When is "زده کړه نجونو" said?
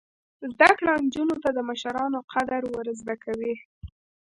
0.53-1.35